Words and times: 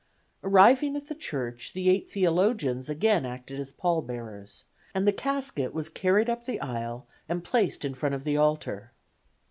Arriving 0.43 0.95
at 0.95 1.05
the 1.09 1.13
church 1.13 1.73
the 1.75 1.87
eight 1.87 2.09
theologians 2.09 2.89
again 2.89 3.23
acted 3.23 3.59
as 3.59 3.71
pall 3.71 4.01
bearers, 4.01 4.65
and 4.95 5.07
the 5.07 5.13
casket 5.13 5.75
was 5.75 5.89
carried 5.89 6.27
up 6.27 6.45
the 6.45 6.59
aisle 6.59 7.05
and 7.29 7.43
placed 7.43 7.85
in 7.85 7.93
front 7.93 8.15
of 8.15 8.23
the 8.23 8.35
altar. 8.35 8.93